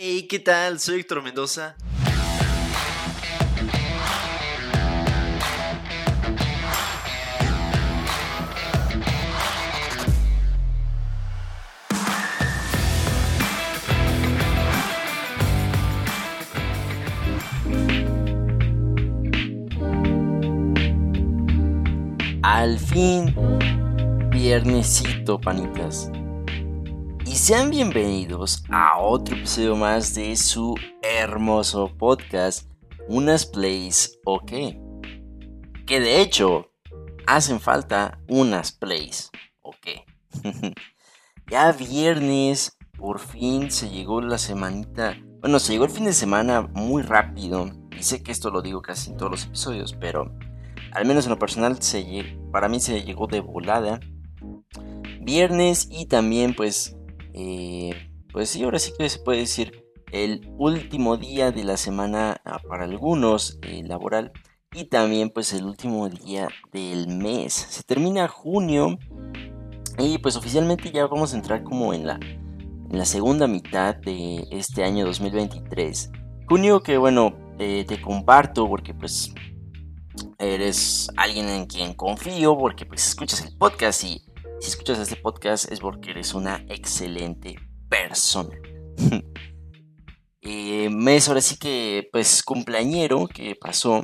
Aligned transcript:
Hey, 0.00 0.28
¿qué 0.28 0.38
tal? 0.38 0.78
Soy 0.78 1.00
Héctor 1.00 1.24
Mendoza. 1.24 1.74
Al 22.44 22.78
fin, 22.78 23.34
viernesito, 24.30 25.40
panitas. 25.40 26.08
Sean 27.38 27.70
bienvenidos 27.70 28.64
a 28.68 28.98
otro 28.98 29.36
episodio 29.36 29.76
más 29.76 30.12
de 30.12 30.34
su 30.34 30.74
hermoso 31.02 31.88
podcast, 31.96 32.68
Unas 33.06 33.46
Plays 33.46 34.18
OK. 34.24 34.50
Que 35.86 36.00
de 36.00 36.20
hecho, 36.20 36.72
hacen 37.28 37.60
falta 37.60 38.20
unas 38.28 38.72
plays 38.72 39.30
OK. 39.62 39.86
ya 41.50 41.70
viernes, 41.72 42.76
por 42.98 43.20
fin 43.20 43.70
se 43.70 43.88
llegó 43.88 44.20
la 44.20 44.36
semanita. 44.36 45.16
Bueno, 45.40 45.60
se 45.60 45.72
llegó 45.72 45.84
el 45.84 45.92
fin 45.92 46.06
de 46.06 46.14
semana 46.14 46.62
muy 46.62 47.02
rápido. 47.02 47.70
Y 47.96 48.02
sé 48.02 48.20
que 48.22 48.32
esto 48.32 48.50
lo 48.50 48.62
digo 48.62 48.82
casi 48.82 49.10
en 49.10 49.16
todos 49.16 49.30
los 49.30 49.44
episodios, 49.44 49.94
pero 49.94 50.36
al 50.90 51.06
menos 51.06 51.24
en 51.24 51.30
lo 51.30 51.38
personal, 51.38 51.80
se, 51.80 52.36
para 52.52 52.68
mí 52.68 52.80
se 52.80 53.04
llegó 53.04 53.28
de 53.28 53.40
volada. 53.40 54.00
Viernes 55.20 55.86
y 55.90 56.06
también 56.06 56.54
pues, 56.54 56.97
eh, 57.34 57.90
pues 58.32 58.50
sí, 58.50 58.62
ahora 58.62 58.78
sí 58.78 58.92
que 58.98 59.08
se 59.08 59.18
puede 59.18 59.40
decir 59.40 59.84
el 60.12 60.48
último 60.56 61.16
día 61.16 61.52
de 61.52 61.64
la 61.64 61.76
semana 61.76 62.40
ah, 62.44 62.58
para 62.66 62.84
algunos 62.84 63.58
eh, 63.62 63.82
laboral 63.84 64.32
y 64.72 64.84
también 64.84 65.30
pues 65.30 65.52
el 65.52 65.64
último 65.64 66.08
día 66.08 66.48
del 66.72 67.08
mes. 67.08 67.52
Se 67.52 67.82
termina 67.82 68.28
junio 68.28 68.98
y 69.98 70.18
pues 70.18 70.36
oficialmente 70.36 70.90
ya 70.90 71.06
vamos 71.06 71.32
a 71.32 71.36
entrar 71.36 71.62
como 71.62 71.94
en 71.94 72.06
la, 72.06 72.18
en 72.22 72.98
la 72.98 73.04
segunda 73.04 73.46
mitad 73.46 73.96
de 73.96 74.46
este 74.50 74.84
año 74.84 75.06
2023. 75.06 76.10
Junio 76.48 76.80
que 76.82 76.98
bueno, 76.98 77.34
eh, 77.58 77.84
te 77.86 78.00
comparto 78.00 78.68
porque 78.68 78.94
pues 78.94 79.34
eres 80.38 81.10
alguien 81.16 81.48
en 81.48 81.66
quien 81.66 81.94
confío 81.94 82.56
porque 82.56 82.86
pues 82.86 83.08
escuchas 83.08 83.44
el 83.44 83.56
podcast 83.56 84.04
y 84.04 84.22
si 84.60 84.70
escuchas 84.70 84.98
este 84.98 85.16
podcast 85.16 85.70
es 85.70 85.80
porque 85.80 86.10
eres 86.10 86.34
una 86.34 86.64
excelente 86.68 87.56
persona. 87.88 88.56
eh, 90.42 90.88
mes 90.90 91.28
ahora 91.28 91.40
sí 91.40 91.56
que 91.56 92.08
pues 92.12 92.42
cumpleañero 92.42 93.28
que 93.28 93.54
pasó 93.54 94.02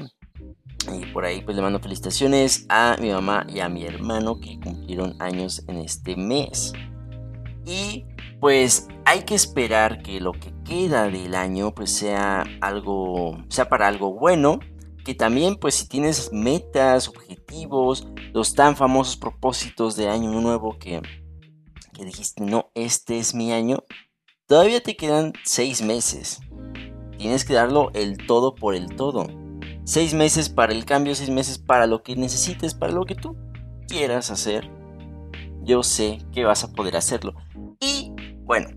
y 0.93 1.07
por 1.07 1.25
ahí 1.25 1.41
pues 1.43 1.57
le 1.57 1.63
mando 1.63 1.81
felicitaciones 1.81 2.67
a 2.69 2.97
mi 3.01 3.11
mamá 3.11 3.47
y 3.49 3.61
a 3.61 3.69
mi 3.69 3.85
hermano 3.85 4.39
que 4.39 4.61
cumplieron 4.61 5.17
años 5.21 5.65
en 5.69 5.79
este 5.79 6.17
mes. 6.17 6.73
Y 7.65 8.05
pues 8.41 8.89
hay 9.07 9.23
que 9.23 9.35
esperar 9.35 10.03
que 10.03 10.21
lo 10.21 10.33
que 10.33 10.53
queda 10.65 11.09
del 11.09 11.35
año 11.35 11.75
pues 11.75 11.91
sea 11.91 12.45
algo, 12.61 13.39
sea 13.49 13.69
para 13.69 13.89
algo 13.89 14.13
bueno 14.13 14.61
que 15.05 15.15
también 15.15 15.57
pues 15.57 15.75
si 15.75 15.87
tienes 15.87 16.33
metas, 16.33 17.09
objetivos, 17.09 18.09
los 18.33 18.55
tan 18.55 18.77
famosos 18.77 19.17
propósitos 19.17 19.97
de 19.97 20.09
año 20.09 20.31
nuevo 20.41 20.79
que, 20.79 21.03
que 21.93 22.05
dijiste, 22.05 22.43
no, 22.43 22.71
este 22.75 23.19
es 23.19 23.35
mi 23.35 23.53
año, 23.53 23.85
todavía 24.47 24.83
te 24.83 24.97
quedan 24.97 25.35
seis 25.45 25.83
meses. 25.83 26.41
Tienes 27.19 27.45
que 27.45 27.55
darlo 27.55 27.91
el 27.95 28.17
todo 28.27 28.55
por 28.55 28.75
el 28.75 28.97
todo. 28.97 29.27
Seis 29.85 30.15
meses 30.15 30.49
para 30.49 30.73
el 30.73 30.85
cambio, 30.85 31.15
seis 31.15 31.31
meses 31.31 31.59
para 31.59 31.87
lo 31.87 32.03
que 32.03 32.17
necesites, 32.17 32.75
para 32.75 32.93
lo 32.93 33.05
que 33.05 33.15
tú 33.15 33.37
quieras 33.87 34.31
hacer. 34.31 34.71
Yo 35.63 35.83
sé 35.83 36.19
que 36.33 36.45
vas 36.45 36.65
a 36.65 36.73
poder 36.73 36.97
hacerlo. 36.97 37.35
Y 37.81 38.13
bueno, 38.41 38.69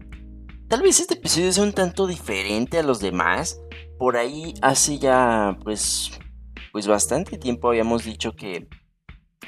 tal 0.67 0.81
vez 0.81 0.99
este 0.99 1.15
episodio 1.15 1.51
sea 1.51 1.63
un 1.63 1.73
tanto 1.73 2.07
diferente 2.07 2.77
a 2.77 2.83
los 2.83 2.99
demás 2.99 3.59
por 3.97 4.17
ahí 4.17 4.53
hace 4.61 4.99
ya 4.99 5.57
pues 5.63 6.11
pues 6.71 6.87
bastante 6.87 7.37
tiempo 7.37 7.69
habíamos 7.69 8.03
dicho 8.03 8.33
que 8.33 8.67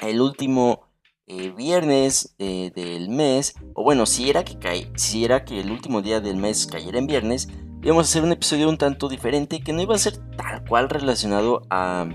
el 0.02 0.20
último 0.20 0.88
eh, 1.26 1.50
viernes 1.50 2.34
eh, 2.38 2.72
del 2.74 3.08
mes 3.08 3.54
o 3.74 3.84
bueno 3.84 4.06
si 4.06 4.30
era 4.30 4.44
que 4.44 4.58
cae, 4.58 4.90
si 4.96 5.24
era 5.24 5.44
que 5.44 5.60
el 5.60 5.70
último 5.70 6.02
día 6.02 6.20
del 6.20 6.36
mes 6.36 6.66
cayera 6.66 6.98
en 6.98 7.06
viernes 7.06 7.48
íbamos 7.82 8.06
a 8.06 8.08
hacer 8.10 8.22
un 8.22 8.32
episodio 8.32 8.68
un 8.68 8.78
tanto 8.78 9.08
diferente 9.08 9.60
que 9.60 9.72
no 9.72 9.82
iba 9.82 9.94
a 9.94 9.98
ser 9.98 10.16
tal 10.36 10.64
cual 10.66 10.88
relacionado 10.88 11.62
a 11.70 12.08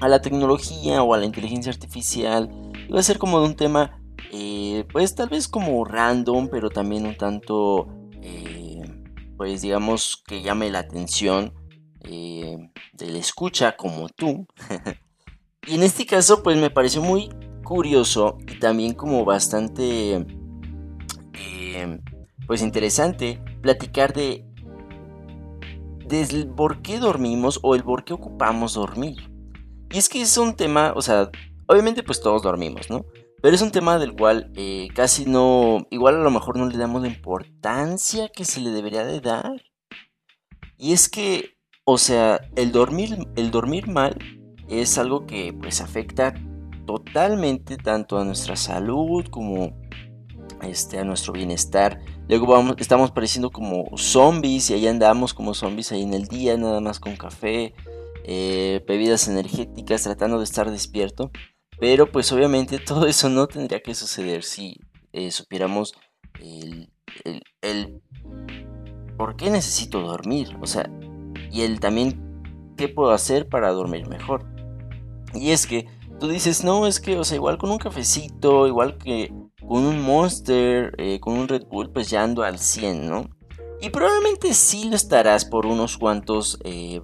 a 0.00 0.08
la 0.08 0.20
tecnología 0.20 1.02
o 1.02 1.14
a 1.14 1.18
la 1.18 1.24
inteligencia 1.24 1.72
artificial. 1.72 2.50
Iba 2.88 3.00
a 3.00 3.02
ser 3.02 3.18
como 3.18 3.40
de 3.40 3.46
un 3.46 3.56
tema 3.56 4.00
eh, 4.32 4.84
pues 4.92 5.14
tal 5.14 5.28
vez 5.28 5.48
como 5.48 5.84
random 5.84 6.48
pero 6.50 6.70
también 6.70 7.06
un 7.06 7.16
tanto 7.16 7.88
pues 9.38 9.62
digamos 9.62 10.22
que 10.26 10.42
llame 10.42 10.68
la 10.68 10.80
atención 10.80 11.54
eh, 12.02 12.58
del 12.92 13.16
escucha 13.16 13.76
como 13.76 14.08
tú. 14.08 14.46
y 15.66 15.76
en 15.76 15.84
este 15.84 16.04
caso 16.04 16.42
pues 16.42 16.58
me 16.58 16.70
pareció 16.70 17.00
muy 17.00 17.30
curioso 17.64 18.38
y 18.48 18.58
también 18.58 18.94
como 18.94 19.24
bastante 19.24 20.26
eh, 21.34 22.00
pues 22.46 22.62
interesante 22.62 23.40
platicar 23.62 24.12
de 24.12 24.44
del 26.04 26.48
por 26.48 26.82
qué 26.82 26.98
dormimos 26.98 27.60
o 27.62 27.74
el 27.74 27.84
por 27.84 28.04
qué 28.04 28.14
ocupamos 28.14 28.74
dormir. 28.74 29.30
Y 29.92 29.98
es 29.98 30.08
que 30.08 30.20
es 30.20 30.36
un 30.36 30.54
tema, 30.54 30.92
o 30.96 31.02
sea, 31.02 31.30
obviamente 31.66 32.02
pues 32.02 32.20
todos 32.20 32.42
dormimos, 32.42 32.90
¿no? 32.90 33.04
Pero 33.40 33.54
es 33.54 33.62
un 33.62 33.70
tema 33.70 33.98
del 33.98 34.16
cual 34.16 34.50
eh, 34.56 34.88
casi 34.94 35.24
no, 35.24 35.86
igual 35.90 36.16
a 36.16 36.22
lo 36.22 36.30
mejor 36.30 36.56
no 36.56 36.66
le 36.66 36.76
damos 36.76 37.02
la 37.02 37.08
importancia 37.08 38.28
que 38.28 38.44
se 38.44 38.60
le 38.60 38.70
debería 38.70 39.04
de 39.04 39.20
dar. 39.20 39.62
Y 40.76 40.92
es 40.92 41.08
que, 41.08 41.56
o 41.84 41.98
sea, 41.98 42.40
el 42.56 42.72
dormir, 42.72 43.16
el 43.36 43.50
dormir 43.50 43.86
mal 43.86 44.18
es 44.68 44.98
algo 44.98 45.26
que 45.26 45.52
pues 45.52 45.80
afecta 45.80 46.34
totalmente 46.86 47.76
tanto 47.76 48.18
a 48.18 48.24
nuestra 48.24 48.56
salud 48.56 49.26
como 49.30 49.72
este, 50.62 50.98
a 50.98 51.04
nuestro 51.04 51.32
bienestar. 51.32 52.00
Luego 52.28 52.46
vamos, 52.46 52.76
estamos 52.78 53.10
pareciendo 53.10 53.50
como 53.50 53.96
zombies 53.96 54.70
y 54.70 54.74
ahí 54.74 54.86
andamos 54.86 55.32
como 55.32 55.54
zombies 55.54 55.92
ahí 55.92 56.02
en 56.02 56.14
el 56.14 56.26
día, 56.26 56.56
nada 56.56 56.80
más 56.80 56.98
con 56.98 57.16
café, 57.16 57.74
eh, 58.24 58.84
bebidas 58.86 59.28
energéticas, 59.28 60.02
tratando 60.02 60.38
de 60.38 60.44
estar 60.44 60.70
despierto. 60.70 61.30
Pero 61.80 62.10
pues 62.10 62.32
obviamente 62.32 62.78
todo 62.86 63.06
eso 63.06 63.28
no 63.28 63.46
tendría 63.46 63.80
que 63.80 63.94
suceder 63.94 64.44
si 64.44 64.80
eh, 65.12 65.30
supiéramos 65.30 65.94
el, 66.40 66.90
el, 67.62 68.02
por 69.16 69.36
qué 69.36 69.50
necesito 69.50 70.00
dormir. 70.00 70.56
O 70.60 70.66
sea, 70.66 70.90
y 71.50 71.62
el 71.62 71.80
también 71.80 72.74
qué 72.76 72.88
puedo 72.88 73.12
hacer 73.12 73.48
para 73.48 73.72
dormir 73.72 74.08
mejor. 74.08 74.46
Y 75.34 75.50
es 75.50 75.66
que 75.66 75.86
tú 76.18 76.28
dices, 76.28 76.64
no, 76.64 76.86
es 76.86 77.00
que, 77.00 77.18
o 77.18 77.24
sea, 77.24 77.36
igual 77.36 77.58
con 77.58 77.70
un 77.70 77.78
cafecito, 77.78 78.66
igual 78.66 78.98
que 78.98 79.32
con 79.60 79.84
un 79.84 80.00
Monster, 80.00 80.94
eh, 80.98 81.20
con 81.20 81.34
un 81.34 81.48
Red 81.48 81.66
Bull, 81.66 81.90
pues 81.90 82.08
ya 82.08 82.22
ando 82.22 82.42
al 82.42 82.58
100, 82.58 83.06
¿no? 83.06 83.28
Y 83.80 83.90
probablemente 83.90 84.54
sí 84.54 84.88
lo 84.88 84.96
estarás 84.96 85.44
por 85.44 85.66
unos 85.66 85.98
cuantos 85.98 86.58
eh, 86.64 87.02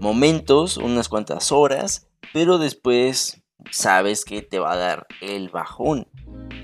momentos, 0.00 0.76
unas 0.76 1.08
cuantas 1.08 1.52
horas, 1.52 2.08
pero 2.32 2.58
después 2.58 3.42
sabes 3.70 4.24
que 4.24 4.42
te 4.42 4.58
va 4.58 4.72
a 4.72 4.76
dar 4.76 5.06
el 5.20 5.48
bajón. 5.50 6.06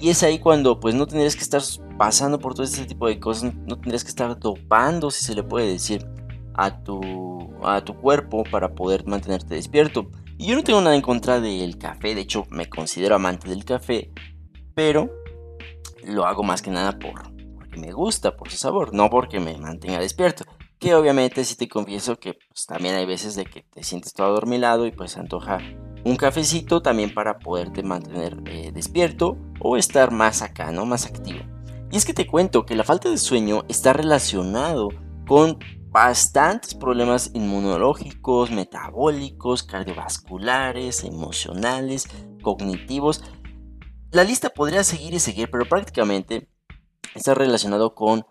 Y 0.00 0.10
es 0.10 0.22
ahí 0.22 0.38
cuando 0.38 0.80
pues 0.80 0.94
no 0.94 1.06
tendrías 1.06 1.36
que 1.36 1.42
estar 1.42 1.62
pasando 1.98 2.38
por 2.38 2.54
todo 2.54 2.64
este 2.64 2.84
tipo 2.84 3.06
de 3.06 3.20
cosas, 3.20 3.54
no 3.54 3.76
tendrías 3.76 4.04
que 4.04 4.10
estar 4.10 4.38
dopando, 4.38 5.10
si 5.10 5.24
se 5.24 5.34
le 5.34 5.42
puede 5.42 5.68
decir, 5.68 6.06
a 6.54 6.82
tu, 6.82 7.00
a 7.64 7.84
tu 7.84 7.94
cuerpo 7.94 8.44
para 8.50 8.74
poder 8.74 9.06
mantenerte 9.06 9.54
despierto. 9.54 10.10
Y 10.36 10.46
yo 10.48 10.56
no 10.56 10.64
tengo 10.64 10.80
nada 10.80 10.96
en 10.96 11.02
contra 11.02 11.40
del 11.40 11.78
café, 11.78 12.14
de 12.14 12.22
hecho 12.22 12.44
me 12.50 12.68
considero 12.68 13.14
amante 13.14 13.48
del 13.48 13.64
café, 13.64 14.12
pero 14.74 15.10
lo 16.04 16.26
hago 16.26 16.42
más 16.42 16.60
que 16.60 16.70
nada 16.70 16.98
por, 16.98 17.32
porque 17.54 17.78
me 17.78 17.92
gusta, 17.92 18.36
por 18.36 18.50
su 18.50 18.56
sabor, 18.56 18.92
no 18.92 19.10
porque 19.10 19.40
me 19.40 19.56
mantenga 19.58 19.98
despierto. 19.98 20.44
Que 20.78 20.94
obviamente 20.94 21.44
si 21.44 21.54
te 21.54 21.68
confieso 21.68 22.16
que 22.16 22.34
pues, 22.34 22.66
también 22.66 22.96
hay 22.96 23.06
veces 23.06 23.36
de 23.36 23.44
que 23.46 23.62
te 23.62 23.84
sientes 23.84 24.12
todo 24.12 24.26
adormilado 24.26 24.86
y 24.86 24.92
pues 24.92 25.16
antoja 25.16 25.58
un 26.04 26.16
cafecito 26.16 26.82
también 26.82 27.12
para 27.14 27.38
poderte 27.38 27.82
mantener 27.82 28.36
eh, 28.46 28.70
despierto 28.72 29.38
o 29.60 29.76
estar 29.76 30.10
más 30.10 30.42
acá, 30.42 30.70
¿no? 30.70 30.84
Más 30.84 31.06
activo. 31.06 31.40
Y 31.90 31.96
es 31.96 32.04
que 32.04 32.14
te 32.14 32.26
cuento 32.26 32.66
que 32.66 32.74
la 32.74 32.84
falta 32.84 33.08
de 33.08 33.18
sueño 33.18 33.64
está 33.68 33.92
relacionado 33.92 34.90
con 35.26 35.58
bastantes 35.90 36.74
problemas 36.74 37.30
inmunológicos, 37.34 38.50
metabólicos, 38.50 39.62
cardiovasculares, 39.62 41.04
emocionales, 41.04 42.08
cognitivos. 42.42 43.22
La 44.10 44.24
lista 44.24 44.50
podría 44.50 44.84
seguir 44.84 45.14
y 45.14 45.20
seguir, 45.20 45.50
pero 45.50 45.66
prácticamente 45.66 46.48
está 47.14 47.34
relacionado 47.34 47.94
con, 47.94 48.26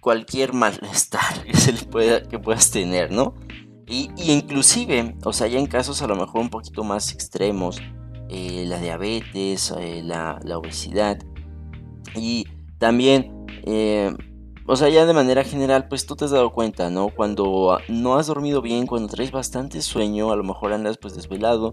cualquier 0.00 0.52
malestar 0.52 1.42
que, 1.44 1.56
se 1.56 1.72
le 1.72 1.82
pueda, 1.82 2.22
que 2.22 2.38
puedas 2.38 2.70
tener, 2.70 3.10
¿no? 3.10 3.34
Y, 3.88 4.10
inclusive, 4.18 5.16
o 5.24 5.32
sea, 5.32 5.46
ya 5.46 5.58
en 5.58 5.66
casos 5.66 6.02
a 6.02 6.06
lo 6.06 6.14
mejor 6.14 6.42
un 6.42 6.50
poquito 6.50 6.84
más 6.84 7.12
extremos, 7.12 7.80
eh, 8.28 8.64
la 8.66 8.78
diabetes, 8.78 9.72
eh, 9.78 10.02
la, 10.04 10.38
obesidad 10.58 11.18
y 12.14 12.44
también, 12.78 13.46
eh, 13.64 14.14
o 14.66 14.76
sea, 14.76 14.90
ya 14.90 15.06
de 15.06 15.14
manera 15.14 15.42
general, 15.42 15.88
pues 15.88 16.04
tú 16.04 16.16
te 16.16 16.26
has 16.26 16.30
dado 16.30 16.52
cuenta, 16.52 16.90
¿no? 16.90 17.08
Cuando 17.08 17.78
no 17.88 18.16
has 18.16 18.26
dormido 18.26 18.60
bien, 18.60 18.86
cuando 18.86 19.08
traes 19.08 19.30
bastante 19.30 19.80
sueño, 19.80 20.30
a 20.30 20.36
lo 20.36 20.44
mejor 20.44 20.74
andas 20.74 20.98
pues 20.98 21.14
desvelado, 21.14 21.72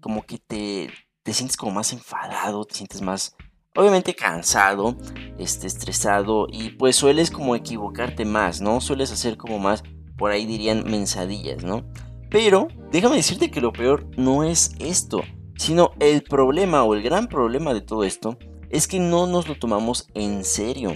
como 0.00 0.22
que 0.22 0.38
te, 0.38 0.90
te 1.24 1.32
sientes 1.32 1.56
como 1.56 1.72
más 1.72 1.92
enfadado, 1.92 2.64
te 2.64 2.76
sientes 2.76 3.02
más 3.02 3.34
obviamente 3.76 4.14
cansado, 4.14 4.96
este, 5.38 5.66
estresado 5.66 6.46
y 6.50 6.70
pues 6.70 6.96
sueles 6.96 7.30
como 7.30 7.54
equivocarte 7.54 8.24
más, 8.24 8.60
¿no? 8.60 8.80
Sueles 8.80 9.12
hacer 9.12 9.36
como 9.36 9.58
más 9.58 9.82
por 10.16 10.30
ahí 10.30 10.46
dirían 10.46 10.84
mensadillas, 10.90 11.64
¿no? 11.64 11.84
Pero 12.30 12.68
déjame 12.90 13.16
decirte 13.16 13.50
que 13.50 13.60
lo 13.60 13.72
peor 13.72 14.06
no 14.16 14.44
es 14.44 14.72
esto, 14.78 15.22
sino 15.56 15.92
el 16.00 16.22
problema 16.22 16.84
o 16.84 16.94
el 16.94 17.02
gran 17.02 17.28
problema 17.28 17.72
de 17.74 17.80
todo 17.80 18.04
esto 18.04 18.38
es 18.70 18.88
que 18.88 18.98
no 18.98 19.26
nos 19.26 19.48
lo 19.48 19.56
tomamos 19.58 20.08
en 20.14 20.44
serio. 20.44 20.92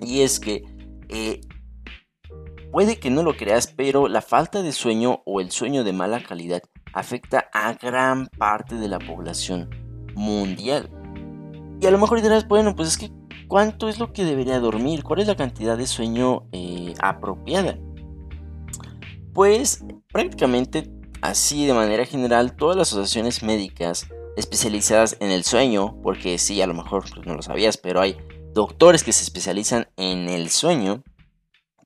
Y 0.00 0.20
es 0.20 0.38
que 0.38 0.62
eh, 1.08 1.40
puede 2.70 2.98
que 2.98 3.10
no 3.10 3.22
lo 3.22 3.36
creas, 3.36 3.66
pero 3.66 4.08
la 4.08 4.22
falta 4.22 4.62
de 4.62 4.72
sueño 4.72 5.22
o 5.24 5.40
el 5.40 5.50
sueño 5.50 5.84
de 5.84 5.92
mala 5.92 6.22
calidad 6.22 6.62
afecta 6.92 7.48
a 7.52 7.74
gran 7.74 8.26
parte 8.26 8.76
de 8.76 8.88
la 8.88 8.98
población 8.98 9.68
mundial. 10.14 10.90
Y 11.80 11.86
a 11.86 11.90
lo 11.90 11.98
mejor 11.98 12.20
dirás, 12.22 12.46
bueno, 12.48 12.74
pues 12.74 12.88
es 12.88 12.98
que 12.98 13.12
¿cuánto 13.46 13.88
es 13.88 13.98
lo 13.98 14.12
que 14.12 14.24
debería 14.24 14.60
dormir? 14.60 15.02
¿Cuál 15.02 15.20
es 15.20 15.26
la 15.26 15.36
cantidad 15.36 15.76
de 15.76 15.86
sueño 15.86 16.48
eh, 16.52 16.94
apropiada? 17.00 17.78
Pues 19.38 19.84
prácticamente 20.12 20.90
así 21.22 21.64
de 21.64 21.72
manera 21.72 22.04
general 22.04 22.56
todas 22.56 22.76
las 22.76 22.88
asociaciones 22.88 23.44
médicas 23.44 24.08
especializadas 24.36 25.16
en 25.20 25.30
el 25.30 25.44
sueño, 25.44 25.96
porque 26.02 26.38
sí, 26.38 26.60
a 26.60 26.66
lo 26.66 26.74
mejor 26.74 27.04
pues, 27.08 27.24
no 27.24 27.36
lo 27.36 27.42
sabías, 27.42 27.76
pero 27.76 28.00
hay 28.00 28.16
doctores 28.52 29.04
que 29.04 29.12
se 29.12 29.22
especializan 29.22 29.86
en 29.96 30.28
el 30.28 30.48
sueño, 30.48 31.04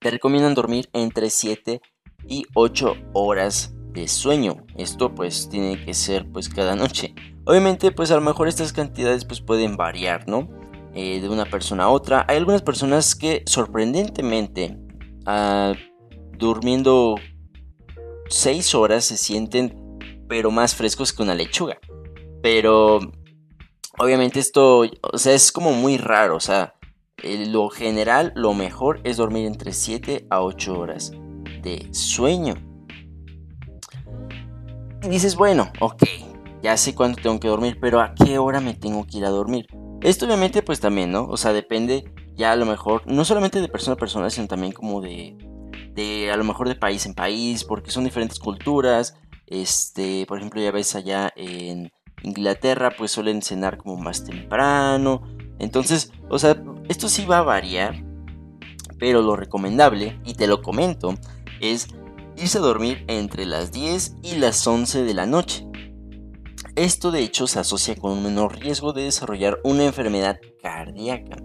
te 0.00 0.10
recomiendan 0.10 0.54
dormir 0.54 0.88
entre 0.94 1.28
7 1.28 1.82
y 2.26 2.46
8 2.54 2.94
horas 3.12 3.74
de 3.92 4.08
sueño. 4.08 4.64
Esto 4.78 5.14
pues 5.14 5.50
tiene 5.50 5.84
que 5.84 5.92
ser 5.92 6.32
pues 6.32 6.48
cada 6.48 6.74
noche. 6.74 7.14
Obviamente 7.44 7.92
pues 7.92 8.10
a 8.12 8.14
lo 8.14 8.22
mejor 8.22 8.48
estas 8.48 8.72
cantidades 8.72 9.26
pues 9.26 9.42
pueden 9.42 9.76
variar, 9.76 10.26
¿no? 10.26 10.48
Eh, 10.94 11.20
de 11.20 11.28
una 11.28 11.44
persona 11.44 11.84
a 11.84 11.90
otra. 11.90 12.24
Hay 12.30 12.38
algunas 12.38 12.62
personas 12.62 13.14
que 13.14 13.42
sorprendentemente 13.44 14.78
ah, 15.26 15.74
durmiendo 16.38 17.16
6 18.32 18.74
horas 18.74 19.04
se 19.04 19.16
sienten 19.16 19.78
pero 20.28 20.50
más 20.50 20.74
frescos 20.74 21.12
que 21.12 21.22
una 21.22 21.34
lechuga. 21.34 21.78
Pero 22.42 23.00
obviamente 23.98 24.40
esto, 24.40 24.84
o 25.02 25.18
sea, 25.18 25.34
es 25.34 25.52
como 25.52 25.72
muy 25.72 25.98
raro, 25.98 26.36
o 26.36 26.40
sea, 26.40 26.74
lo 27.22 27.68
general, 27.68 28.32
lo 28.34 28.54
mejor 28.54 29.00
es 29.04 29.18
dormir 29.18 29.46
entre 29.46 29.72
7 29.72 30.26
a 30.30 30.42
8 30.42 30.78
horas 30.78 31.12
de 31.62 31.86
sueño. 31.92 32.54
Y 35.02 35.08
dices, 35.08 35.36
bueno, 35.36 35.70
ok, 35.80 36.04
ya 36.62 36.76
sé 36.76 36.94
cuándo 36.94 37.20
tengo 37.20 37.38
que 37.38 37.48
dormir, 37.48 37.78
pero 37.80 38.00
¿a 38.00 38.14
qué 38.14 38.38
hora 38.38 38.60
me 38.60 38.74
tengo 38.74 39.06
que 39.06 39.18
ir 39.18 39.26
a 39.26 39.30
dormir? 39.30 39.66
Esto 40.00 40.24
obviamente 40.24 40.62
pues 40.62 40.80
también, 40.80 41.12
¿no? 41.12 41.26
O 41.26 41.36
sea, 41.36 41.52
depende 41.52 42.10
ya 42.34 42.52
a 42.52 42.56
lo 42.56 42.64
mejor, 42.64 43.02
no 43.06 43.24
solamente 43.24 43.60
de 43.60 43.68
persona 43.68 43.94
a 43.94 43.98
persona, 43.98 44.30
sino 44.30 44.48
también 44.48 44.72
como 44.72 45.00
de, 45.00 45.36
de 45.94 46.30
a 46.30 46.36
lo 46.36 46.44
mejor 46.44 46.68
de 46.68 46.74
país 46.74 47.06
en 47.06 47.14
país, 47.14 47.64
porque 47.64 47.90
son 47.90 48.04
diferentes 48.04 48.38
culturas. 48.38 49.16
Este, 49.46 50.24
por 50.26 50.38
ejemplo, 50.38 50.60
ya 50.60 50.70
ves 50.70 50.94
allá 50.94 51.32
en 51.36 51.92
Inglaterra, 52.22 52.92
pues 52.96 53.10
suelen 53.10 53.42
cenar 53.42 53.78
como 53.78 53.96
más 53.96 54.24
temprano. 54.24 55.22
Entonces, 55.58 56.12
o 56.28 56.38
sea, 56.38 56.62
esto 56.88 57.08
sí 57.08 57.24
va 57.26 57.38
a 57.38 57.42
variar, 57.42 58.02
pero 58.98 59.22
lo 59.22 59.36
recomendable, 59.36 60.20
y 60.24 60.34
te 60.34 60.46
lo 60.46 60.62
comento, 60.62 61.14
es 61.60 61.88
irse 62.36 62.58
a 62.58 62.62
dormir 62.62 63.04
entre 63.08 63.44
las 63.44 63.72
10 63.72 64.16
y 64.22 64.36
las 64.36 64.66
11 64.66 65.02
de 65.02 65.14
la 65.14 65.26
noche. 65.26 65.66
Esto 66.74 67.10
de 67.10 67.20
hecho 67.20 67.46
se 67.46 67.58
asocia 67.58 67.96
con 67.96 68.12
un 68.12 68.22
menor 68.22 68.58
riesgo 68.58 68.92
de 68.92 69.02
desarrollar 69.02 69.58
una 69.62 69.84
enfermedad 69.84 70.40
cardíaca. 70.62 71.36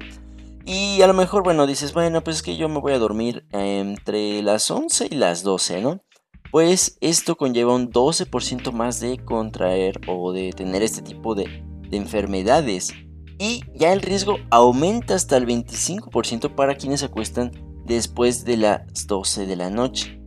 Y 0.67 1.01
a 1.01 1.07
lo 1.07 1.13
mejor, 1.13 1.43
bueno, 1.43 1.65
dices, 1.65 1.93
bueno, 1.93 2.21
pues 2.21 2.37
es 2.37 2.43
que 2.43 2.57
yo 2.57 2.67
me 2.67 2.81
voy 2.81 2.91
a 2.91 2.99
dormir 2.99 3.45
entre 3.53 4.41
las 4.41 4.69
11 4.69 5.07
y 5.09 5.15
las 5.15 5.41
12, 5.41 5.81
¿no? 5.81 6.03
Pues 6.51 6.97
esto 6.99 7.37
conlleva 7.37 7.73
un 7.73 7.89
12% 7.89 8.73
más 8.73 8.99
de 8.99 9.17
contraer 9.17 10.01
o 10.07 10.33
de 10.33 10.51
tener 10.51 10.83
este 10.83 11.01
tipo 11.01 11.35
de, 11.35 11.63
enfermedades. 11.89 12.91
Y 13.39 13.61
ya 13.75 13.93
el 13.93 14.01
riesgo 14.01 14.39
aumenta 14.49 15.15
hasta 15.15 15.37
el 15.37 15.45
25% 15.45 16.53
para 16.53 16.75
quienes 16.75 16.99
se 16.99 17.05
acuestan 17.05 17.51
después 17.85 18.43
de 18.43 18.57
las 18.57 19.07
12 19.07 19.45
de 19.45 19.55
la 19.55 19.69
noche. 19.69 20.21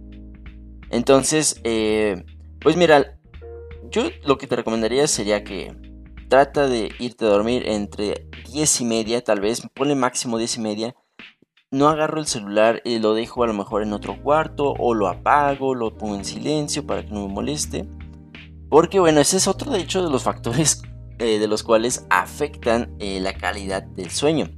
Entonces, 0.88 1.60
eh, 1.64 2.24
pues 2.62 2.78
mira, 2.78 3.18
yo 3.90 4.04
lo 4.24 4.38
que 4.38 4.46
te 4.46 4.56
recomendaría 4.56 5.06
sería 5.06 5.44
que 5.44 5.76
trata 6.30 6.68
de 6.68 6.92
irte 7.00 7.26
a 7.26 7.28
dormir 7.28 7.64
entre 7.66 8.28
10 8.50 8.80
y 8.82 8.84
media, 8.84 9.22
tal 9.22 9.40
vez, 9.40 9.62
ponle 9.74 9.96
máximo 9.96 10.38
10 10.38 10.56
y 10.56 10.60
media. 10.60 10.96
No 11.72 11.88
agarro 11.88 12.20
el 12.20 12.26
celular 12.26 12.80
y 12.84 13.00
lo 13.00 13.14
dejo 13.14 13.42
a 13.42 13.48
lo 13.48 13.52
mejor 13.52 13.82
en 13.82 13.92
otro 13.92 14.22
cuarto 14.22 14.72
o 14.78 14.94
lo 14.94 15.08
apago, 15.08 15.74
lo 15.74 15.96
pongo 15.98 16.14
en 16.14 16.24
silencio 16.24 16.86
para 16.86 17.04
que 17.04 17.10
no 17.10 17.26
me 17.26 17.34
moleste. 17.34 17.88
Porque 18.68 19.00
bueno, 19.00 19.20
ese 19.20 19.38
es 19.38 19.48
otro 19.48 19.72
de 19.72 19.80
hecho 19.80 20.04
de 20.04 20.10
los 20.10 20.22
factores 20.22 20.82
eh, 21.18 21.40
de 21.40 21.48
los 21.48 21.64
cuales 21.64 22.06
afectan 22.10 22.94
eh, 23.00 23.18
la 23.20 23.34
calidad 23.34 23.82
del 23.82 24.10
sueño. 24.10 24.48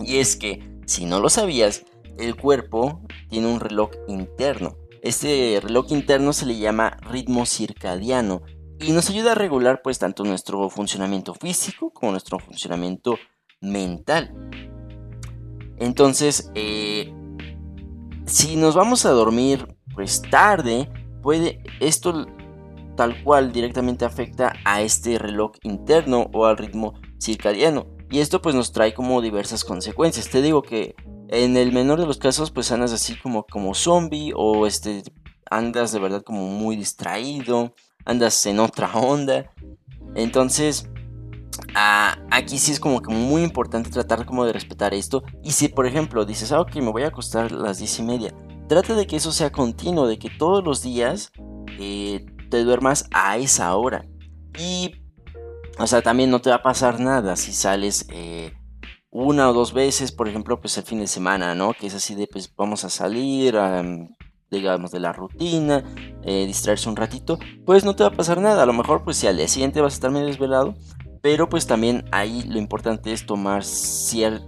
Y 0.00 0.16
es 0.16 0.36
que, 0.36 0.68
si 0.86 1.04
no 1.04 1.20
lo 1.20 1.30
sabías, 1.30 1.84
el 2.18 2.34
cuerpo 2.34 3.00
tiene 3.30 3.46
un 3.46 3.60
reloj 3.60 3.90
interno. 4.08 4.76
Este 5.02 5.60
reloj 5.62 5.86
interno 5.90 6.32
se 6.32 6.46
le 6.46 6.58
llama 6.58 6.96
ritmo 7.08 7.46
circadiano 7.46 8.42
y 8.80 8.92
nos 8.92 9.10
ayuda 9.10 9.32
a 9.32 9.34
regular 9.34 9.80
pues 9.82 9.98
tanto 9.98 10.24
nuestro 10.24 10.68
funcionamiento 10.70 11.34
físico 11.34 11.90
como 11.90 12.12
nuestro 12.12 12.38
funcionamiento 12.38 13.18
mental. 13.60 14.32
Entonces, 15.78 16.50
eh, 16.54 17.12
si 18.26 18.56
nos 18.56 18.74
vamos 18.74 19.06
a 19.06 19.10
dormir 19.10 19.76
pues 19.94 20.22
tarde, 20.22 20.90
puede 21.22 21.62
esto 21.80 22.26
tal 22.96 23.22
cual 23.22 23.52
directamente 23.52 24.04
afecta 24.04 24.54
a 24.64 24.82
este 24.82 25.18
reloj 25.18 25.52
interno 25.62 26.30
o 26.32 26.46
al 26.46 26.56
ritmo 26.56 26.94
circadiano. 27.20 27.86
Y 28.10 28.20
esto 28.20 28.40
pues 28.40 28.54
nos 28.54 28.72
trae 28.72 28.94
como 28.94 29.20
diversas 29.20 29.64
consecuencias. 29.64 30.30
Te 30.30 30.42
digo 30.42 30.62
que 30.62 30.94
en 31.28 31.56
el 31.56 31.72
menor 31.72 32.00
de 32.00 32.06
los 32.06 32.18
casos 32.18 32.50
pues 32.50 32.70
andas 32.72 32.92
así 32.92 33.16
como, 33.16 33.44
como 33.44 33.74
zombie 33.74 34.32
o 34.34 34.66
este, 34.66 35.02
andas 35.50 35.92
de 35.92 35.98
verdad 35.98 36.22
como 36.22 36.46
muy 36.46 36.76
distraído 36.76 37.74
andas 38.06 38.46
en 38.46 38.60
otra 38.60 38.90
onda. 38.94 39.52
Entonces, 40.14 40.88
aquí 42.30 42.58
sí 42.58 42.72
es 42.72 42.80
como 42.80 43.02
que 43.02 43.12
muy 43.12 43.42
importante 43.42 43.90
tratar 43.90 44.24
como 44.24 44.46
de 44.46 44.52
respetar 44.52 44.94
esto. 44.94 45.22
Y 45.42 45.52
si, 45.52 45.68
por 45.68 45.86
ejemplo, 45.86 46.24
dices, 46.24 46.52
ah, 46.52 46.60
ok, 46.60 46.76
me 46.76 46.90
voy 46.90 47.02
a 47.02 47.08
acostar 47.08 47.52
a 47.52 47.56
las 47.56 47.78
10 47.78 47.98
y 47.98 48.02
media, 48.02 48.34
trata 48.68 48.94
de 48.94 49.06
que 49.06 49.16
eso 49.16 49.32
sea 49.32 49.52
continuo, 49.52 50.06
de 50.06 50.18
que 50.18 50.30
todos 50.30 50.64
los 50.64 50.82
días 50.82 51.32
eh, 51.78 52.24
te 52.50 52.64
duermas 52.64 53.08
a 53.12 53.36
esa 53.36 53.74
hora. 53.76 54.06
Y, 54.58 54.94
o 55.78 55.86
sea, 55.86 56.00
también 56.00 56.30
no 56.30 56.40
te 56.40 56.50
va 56.50 56.56
a 56.56 56.62
pasar 56.62 57.00
nada 57.00 57.36
si 57.36 57.52
sales 57.52 58.06
eh, 58.10 58.54
una 59.10 59.50
o 59.50 59.52
dos 59.52 59.72
veces, 59.72 60.12
por 60.12 60.28
ejemplo, 60.28 60.60
pues 60.60 60.76
el 60.78 60.84
fin 60.84 61.00
de 61.00 61.06
semana, 61.06 61.54
¿no? 61.54 61.74
Que 61.74 61.86
es 61.88 61.94
así 61.94 62.14
de, 62.14 62.26
pues 62.26 62.52
vamos 62.56 62.84
a 62.84 62.90
salir, 62.90 63.56
a 63.56 63.82
digamos, 64.50 64.90
de 64.90 65.00
la 65.00 65.12
rutina, 65.12 65.84
eh, 66.22 66.46
distraerse 66.46 66.88
un 66.88 66.96
ratito, 66.96 67.38
pues 67.64 67.84
no 67.84 67.96
te 67.96 68.04
va 68.04 68.10
a 68.10 68.12
pasar 68.12 68.40
nada. 68.40 68.62
A 68.62 68.66
lo 68.66 68.72
mejor, 68.72 69.04
pues 69.04 69.16
si 69.16 69.26
al 69.26 69.36
día 69.36 69.48
siguiente 69.48 69.80
vas 69.80 69.94
a 69.94 69.96
estar 69.96 70.10
medio 70.10 70.26
desvelado, 70.26 70.74
pero 71.22 71.48
pues 71.48 71.66
también 71.66 72.04
ahí 72.12 72.42
lo 72.42 72.58
importante 72.58 73.12
es 73.12 73.26
tomar 73.26 73.62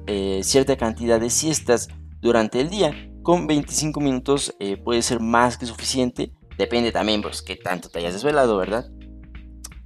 eh, 0.07 0.40
cierta 0.43 0.76
cantidad 0.76 1.21
de 1.21 1.31
siestas 1.31 1.88
durante 2.21 2.61
el 2.61 2.71
día. 2.71 2.93
Con 3.23 3.47
25 3.47 4.00
minutos 4.00 4.55
eh, 4.61 4.76
puede 4.76 5.02
ser 5.02 5.21
más 5.21 5.59
que 5.59 5.67
suficiente. 5.67 6.33
Depende 6.57 6.93
también, 6.93 7.23
pues, 7.23 7.43
qué 7.43 7.57
tanto 7.57 7.88
te 7.88 7.99
hayas 7.99 8.14
desvelado, 8.14 8.57
¿verdad? 8.57 8.87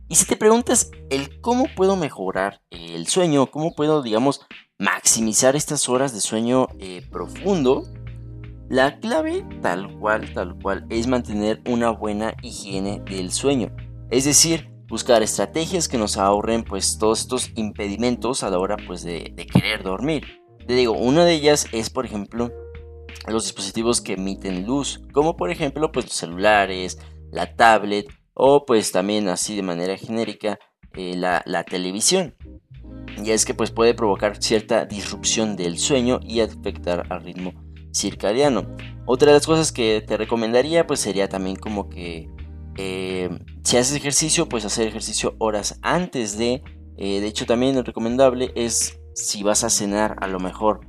Y 0.09 0.15
si 0.15 0.27
te 0.27 0.37
preguntas 0.37 0.91
el 1.11 1.41
cómo 1.41 1.67
puedo 1.75 1.97
mejorar 1.97 2.61
el 2.71 3.07
sueño, 3.07 3.51
cómo 3.51 3.75
puedo, 3.75 4.03
digamos, 4.03 4.43
maximizar 4.79 5.57
estas 5.57 5.89
horas 5.89 6.13
de 6.13 6.21
sueño 6.21 6.69
profundo, 7.11 7.85
la 8.73 8.99
clave 9.01 9.45
tal 9.61 9.99
cual, 9.99 10.33
tal 10.33 10.59
cual, 10.59 10.87
es 10.89 11.07
mantener 11.07 11.61
una 11.67 11.91
buena 11.91 12.35
higiene 12.41 13.03
del 13.05 13.31
sueño. 13.31 13.71
Es 14.11 14.25
decir, 14.25 14.71
buscar 14.89 15.23
estrategias 15.23 15.89
que 15.89 15.99
nos 15.99 16.17
ahorren 16.17 16.65
pues 16.65 16.97
todos 16.97 17.21
estos 17.21 17.51
impedimentos 17.55 18.43
a 18.43 18.49
la 18.49 18.59
hora 18.59 18.79
pues 18.87 19.03
de, 19.03 19.35
querer 19.53 19.83
dormir. 19.83 20.25
Te 20.67 20.73
digo, 20.73 20.93
una 20.93 21.27
de 21.27 21.35
ellas 21.35 21.67
es, 21.73 21.91
por 21.91 22.07
ejemplo, 22.07 22.51
los 23.29 23.45
dispositivos 23.45 24.01
que 24.01 24.15
emiten 24.15 24.65
luz, 24.65 25.03
como 25.13 25.37
por 25.37 25.51
ejemplo, 25.51 25.93
pues 25.93 26.07
los 26.07 26.15
celulares, 26.15 26.99
la 27.31 27.55
tablet 27.55 28.07
o 28.33 28.65
pues 28.65 28.91
también 28.91 29.29
así 29.29 29.55
de 29.55 29.63
manera 29.63 29.99
genérica 29.99 30.59
eh, 30.95 31.15
la, 31.15 31.43
la, 31.45 31.65
televisión. 31.65 32.37
Y 33.23 33.33
es 33.33 33.45
que 33.45 33.53
pues 33.53 33.71
puede 33.71 33.93
provocar 33.93 34.43
cierta 34.43 34.87
disrupción 34.87 35.57
del 35.57 35.77
sueño 35.77 36.21
y 36.23 36.41
afectar 36.41 37.07
al 37.11 37.23
ritmo 37.23 37.53
circadiano. 37.93 38.67
Otra 39.07 39.29
de 39.29 39.35
las 39.35 39.47
cosas 39.47 39.73
que 39.73 40.03
te 40.07 40.17
recomendaría 40.17 40.87
pues 40.87 41.01
sería 41.01 41.29
también 41.29 41.57
como 41.57 41.89
que 41.89 42.29
eh, 42.77 43.31
si 43.65 43.77
haces 43.77 43.97
ejercicio 43.97 44.49
pues 44.49 44.65
hacer 44.65 44.89
ejercicio 44.89 45.35
horas 45.39 45.79
antes 45.83 46.39
de... 46.39 46.63
Eh, 46.97 47.21
de 47.21 47.27
hecho 47.27 47.47
también 47.47 47.75
lo 47.75 47.83
recomendable 47.83 48.53
es 48.55 49.01
si 49.15 49.43
vas 49.43 49.65
a 49.65 49.71
cenar 49.71 50.17
a 50.21 50.29
lo 50.29 50.41
mejor 50.41 50.81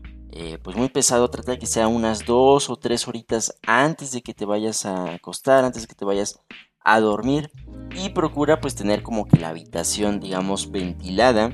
pues 0.63 0.75
muy 0.75 0.89
pesado, 0.89 1.29
trata 1.29 1.59
que 1.59 1.67
sea 1.67 1.87
unas 1.87 2.25
dos 2.25 2.71
o 2.71 2.75
tres 2.75 3.07
horitas 3.07 3.55
antes 3.67 4.11
de 4.11 4.23
que 4.23 4.33
te 4.33 4.45
vayas 4.45 4.83
a 4.83 5.13
acostar, 5.13 5.63
antes 5.63 5.83
de 5.83 5.87
que 5.87 5.93
te 5.93 6.05
vayas 6.05 6.39
a 6.83 6.99
dormir 6.99 7.51
y 7.95 8.09
procura 8.09 8.59
pues 8.59 8.75
tener 8.75 9.03
como 9.03 9.27
que 9.27 9.39
la 9.39 9.49
habitación 9.49 10.19
digamos 10.19 10.71
ventilada 10.71 11.51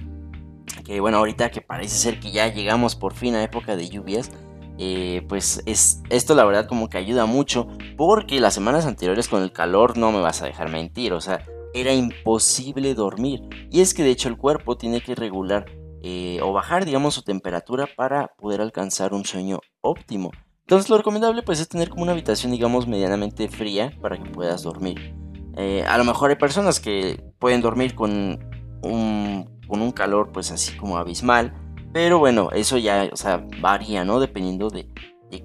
que 0.86 1.00
bueno 1.00 1.18
ahorita 1.18 1.51
que 1.51 1.62
parece 1.62 1.96
ser 1.96 2.20
que 2.20 2.32
ya 2.32 2.48
llegamos 2.48 2.96
por 2.96 3.13
fin 3.13 3.36
a 3.36 3.44
época 3.44 3.75
de 3.75 3.89
lluvias 3.89 4.32
eh, 4.80 5.26
pues 5.28 5.62
es 5.66 6.02
esto 6.10 6.36
la 6.36 6.46
verdad 6.46 6.66
como 6.66 6.88
que 6.90 6.98
ayuda 6.98 7.26
mucho 7.26 7.68
porque 7.98 8.40
las 8.40 8.54
semanas 8.54 8.86
anteriores 8.86 9.28
con 9.28 9.44
el 9.44 9.52
calor 9.52 9.98
no 9.98 10.12
me 10.12 10.22
vas 10.22 10.42
a 10.42 10.46
dejar 10.46 10.72
mentir 10.72 11.14
o 11.14 11.22
sea 11.22 11.44
era 11.74 11.94
imposible 11.94 12.96
dormir 12.96 13.42
y 13.70 13.82
es 13.82 13.94
que 13.94 14.04
de 14.04 14.12
hecho 14.12 14.30
el 14.30 14.38
cuerpo 14.38 14.78
tiene 14.78 15.02
que 15.02 15.16
regular 15.16 15.66
eh, 16.02 16.40
o 16.42 16.54
bajar 16.54 16.86
digamos 16.86 17.14
su 17.14 17.24
temperatura 17.24 17.88
para 17.96 18.30
poder 18.38 18.62
alcanzar 18.62 19.14
un 19.14 19.26
sueño 19.26 19.60
óptimo 19.82 20.32
entonces 20.62 20.90
lo 20.90 20.98
recomendable 20.98 21.44
pues 21.44 21.60
es 21.60 21.68
tener 21.68 21.90
como 21.90 22.04
una 22.04 22.14
habitación 22.14 22.54
digamos 22.54 22.88
medianamente 22.88 23.50
fría 23.50 23.92
para 24.02 24.18
que 24.18 24.30
puedas 24.30 24.64
dormir 24.64 25.14
eh, 25.62 25.84
a 25.86 25.98
lo 25.98 26.06
mejor 26.06 26.30
hay 26.30 26.38
personas 26.38 26.80
que 26.80 27.22
pueden 27.38 27.60
dormir 27.60 27.94
con 27.94 28.40
un, 28.82 29.60
con 29.68 29.82
un 29.82 29.92
calor 29.92 30.32
pues 30.32 30.52
así 30.52 30.78
como 30.78 30.98
abismal. 30.98 31.54
Pero 32.01 32.18
bueno, 32.18 32.50
eso 32.53 32.77
ya, 32.77 33.10
o 33.12 33.18
sea, 33.18 33.46
varía, 33.60 34.06
¿no? 34.06 34.22
Dependiendo 34.22 34.70
de, 34.70 34.88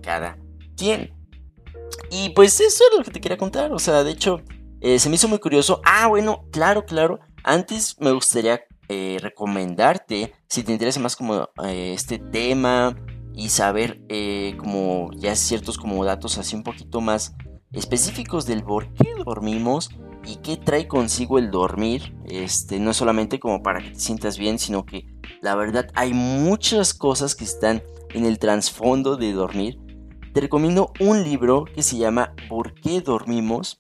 cada 0.01 0.39
quien. 0.77 1.13
Y 2.13 2.29
pues 2.29 2.61
eso 2.61 2.85
es 2.89 2.97
lo 2.97 3.03
que 3.03 3.11
te 3.11 3.21
quería 3.21 3.37
contar. 3.37 3.73
O 3.73 3.81
sea, 3.81 4.05
de 4.05 4.13
hecho, 4.13 4.41
eh, 4.81 5.01
se 5.01 5.09
me 5.09 5.17
hizo 5.17 5.27
muy 5.27 5.41
curioso. 5.41 5.81
Ah, 5.85 6.07
bueno, 6.07 6.45
claro, 6.53 6.85
claro. 6.85 7.19
Antes 7.43 7.97
me 7.99 8.13
gustaría 8.13 8.63
eh, 8.89 9.19
recomendarte, 9.21 10.33
si 10.47 10.63
te 10.63 10.71
interesa 10.71 11.01
más 11.01 11.17
como 11.17 11.49
este 11.65 12.21
tema 12.21 12.95
y 13.35 13.49
saber 13.49 14.01
como 14.57 15.11
ya 15.17 15.35
ciertos 15.35 15.77
como 15.77 16.05
datos 16.05 16.39
así 16.39 16.55
un 16.55 16.63
poquito 16.63 17.01
más 17.01 17.35
específicos 17.73 18.47
del 18.47 18.63
por 18.63 18.95
qué 18.95 19.13
dormimos 19.25 19.91
y 20.25 20.37
qué 20.37 20.57
trae 20.57 20.87
consigo 20.87 21.41
el 21.41 21.51
dormir. 21.51 22.15
Este, 22.27 22.79
no 22.79 22.95
solamente 22.95 23.41
como 23.41 23.61
para 23.61 23.81
que 23.83 23.91
te 23.91 23.99
sientas 23.99 24.39
bien, 24.39 24.61
sino 24.61 24.87
que 24.87 25.14
la 25.43 25.55
verdad 25.55 25.89
hay 25.95 26.13
muchas 26.15 26.95
cosas 26.95 27.35
que 27.35 27.45
están 27.45 27.83
en 28.11 28.25
el 28.25 28.39
trasfondo 28.39 29.17
de 29.17 29.33
dormir. 29.33 29.79
Te 30.33 30.41
recomiendo 30.41 30.93
un 31.01 31.23
libro 31.23 31.65
que 31.65 31.83
se 31.83 31.97
llama 31.97 32.35
¿Por 32.49 32.75
qué 32.75 33.01
dormimos? 33.01 33.79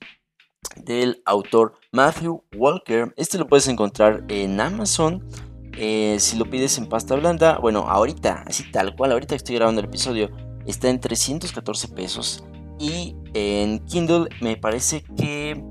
del 0.76 1.22
autor 1.26 1.74
Matthew 1.92 2.42
Walker. 2.56 3.12
Este 3.16 3.38
lo 3.38 3.46
puedes 3.46 3.68
encontrar 3.68 4.24
en 4.28 4.60
Amazon. 4.60 5.28
Eh, 5.76 6.16
si 6.20 6.36
lo 6.36 6.48
pides 6.48 6.78
en 6.78 6.88
pasta 6.88 7.16
blanda, 7.16 7.58
bueno, 7.58 7.80
ahorita, 7.88 8.44
así 8.46 8.70
tal 8.70 8.94
cual, 8.94 9.12
ahorita 9.12 9.30
que 9.30 9.36
estoy 9.36 9.56
grabando 9.56 9.80
el 9.80 9.88
episodio, 9.88 10.30
está 10.66 10.88
en 10.88 11.00
314 11.00 11.88
pesos. 11.88 12.44
Y 12.78 13.16
en 13.34 13.84
Kindle 13.86 14.28
me 14.40 14.56
parece 14.56 15.04
que... 15.16 15.62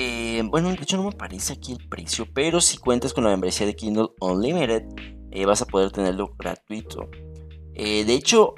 Eh, 0.00 0.42
bueno, 0.44 0.68
de 0.68 0.76
hecho 0.76 0.96
no 0.96 1.02
me 1.02 1.12
parece 1.12 1.54
aquí 1.54 1.72
el 1.72 1.88
precio, 1.88 2.26
pero 2.32 2.60
si 2.60 2.78
cuentas 2.78 3.12
con 3.12 3.24
la 3.24 3.30
membresía 3.30 3.66
de 3.66 3.74
Kindle 3.74 4.10
Unlimited, 4.20 4.84
eh, 5.32 5.44
vas 5.44 5.60
a 5.60 5.66
poder 5.66 5.90
tenerlo 5.90 6.34
gratuito. 6.38 7.10
Eh, 7.74 8.04
de 8.04 8.14
hecho, 8.14 8.54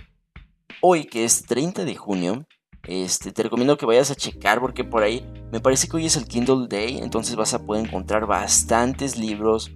hoy 0.82 1.04
que 1.04 1.24
es 1.24 1.46
30 1.46 1.86
de 1.86 1.96
junio, 1.96 2.46
este, 2.86 3.32
te 3.32 3.42
recomiendo 3.42 3.78
que 3.78 3.86
vayas 3.86 4.10
a 4.10 4.14
checar 4.14 4.60
porque 4.60 4.84
por 4.84 5.02
ahí 5.02 5.24
me 5.50 5.60
parece 5.60 5.88
que 5.88 5.96
hoy 5.96 6.06
es 6.06 6.16
el 6.16 6.26
Kindle 6.26 6.66
Day, 6.68 6.98
entonces 6.98 7.36
vas 7.36 7.54
a 7.54 7.64
poder 7.64 7.86
encontrar 7.86 8.26
bastantes 8.26 9.16
libros, 9.16 9.70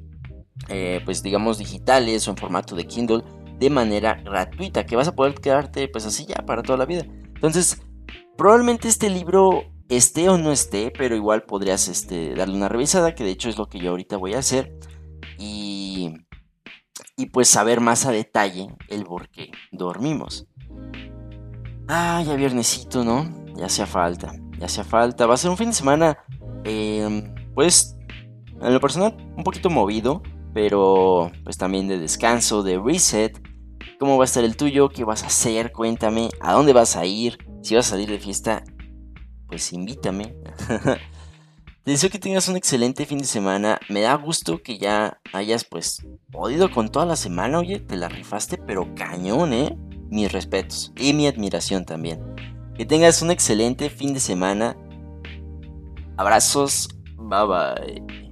pues 1.05 1.23
digamos 1.23 1.59
digitales 1.59 2.29
o 2.29 2.31
en 2.31 2.37
formato 2.37 2.77
de 2.77 2.87
Kindle 2.87 3.23
de 3.59 3.71
manera 3.71 4.15
gratuita, 4.15 4.85
que 4.85 4.97
vas 4.97 5.09
a 5.09 5.15
poder 5.15 5.35
quedarte 5.35 5.89
pues 5.89 6.05
así 6.05 6.27
ya 6.27 6.45
para 6.45 6.63
toda 6.63 6.79
la 6.79 6.87
vida. 6.87 7.07
Entonces, 7.35 7.83
probablemente 8.37 8.89
este 8.89 9.09
libro 9.11 9.74
esté 9.89 10.29
o 10.29 10.39
no 10.39 10.53
esté, 10.53 10.93
pero 10.97 11.17
igual 11.17 11.45
podrías 11.45 11.89
este, 11.89 12.35
darle 12.35 12.57
una 12.57 12.69
revisada, 12.69 13.15
que 13.15 13.25
de 13.25 13.31
hecho 13.31 13.49
es 13.49 13.59
lo 13.59 13.69
que 13.69 13.79
yo 13.79 13.91
ahorita 13.91 14.17
voy 14.17 14.35
a 14.35 14.39
hacer. 14.39 14.77
Y, 15.39 16.15
y 17.17 17.27
pues 17.27 17.49
saber 17.49 17.81
más 17.81 18.07
a 18.07 18.13
detalle 18.13 18.69
el 18.89 19.05
por 19.05 19.29
qué 19.29 19.51
dormimos. 19.73 20.47
Ah, 21.89 22.23
ya 22.27 22.35
viernesito, 22.35 23.05
¿no? 23.05 23.29
Ya 23.57 23.67
hacía 23.67 23.87
falta, 23.87 24.35
ya 24.59 24.67
hacía 24.67 24.85
falta. 24.85 25.27
Va 25.27 25.35
a 25.35 25.39
ser 25.39 25.51
un 25.51 25.57
fin 25.57 25.69
de 25.69 25.75
semana, 25.75 26.19
em, 26.65 27.35
pues, 27.55 27.97
en 28.61 28.73
lo 28.73 28.81
personal, 28.81 29.17
un 29.37 29.45
poquito 29.45 29.69
movido, 29.71 30.23
pero 30.55 31.31
pues 31.43 31.59
también 31.59 31.89
de 31.89 31.99
descanso, 31.99 32.63
de 32.63 32.79
reset 32.79 33.41
¿Cómo 33.99 34.17
va 34.19 34.25
a 34.25 34.27
estar 34.27 34.45
el 34.45 34.57
tuyo? 34.57 34.89
¿Qué 34.89 35.05
vas 35.05 35.23
a 35.23 35.29
hacer? 35.29 35.73
Cuéntame. 35.73 36.29
¿A 36.41 36.53
dónde 36.53 36.73
vas 36.73 36.97
a 36.97 37.07
ir? 37.07 37.39
Si 37.63 37.75
vas 37.75 37.87
a 37.87 37.91
salir 37.91 38.09
de 38.09 38.19
fiesta, 38.19 38.65
pues 39.47 39.73
invítame. 39.73 40.35
Te 41.85 41.91
deseo 41.91 42.11
que 42.11 42.19
tengas 42.19 42.49
un 42.49 42.57
excelente 42.57 43.07
fin 43.07 43.19
de 43.19 43.25
semana. 43.25 43.79
Me 43.89 44.01
da 44.01 44.15
gusto 44.15 44.63
que 44.63 44.79
ya 44.79 45.21
hayas 45.33 45.65
pues 45.65 46.07
podido 46.31 46.71
con 46.71 46.91
toda 46.91 47.07
la 47.07 47.17
semana. 47.17 47.59
Oye, 47.59 47.81
te 47.81 47.97
la 47.97 48.09
rifaste, 48.09 48.59
pero 48.59 48.95
cañón, 48.95 49.53
¿eh? 49.53 49.77
Mis 50.11 50.31
respetos 50.33 50.93
y 50.97 51.13
mi 51.13 51.27
admiración 51.27 51.85
también. 51.85 52.21
Que 52.77 52.85
tengas 52.85 53.23
un 53.23 53.31
excelente 53.31 53.91
fin 53.91 54.15
de 54.15 54.21
semana. 54.21 54.77
Abrazos. 56.17 56.89
Bye 57.17 57.47
bye. 57.47 58.24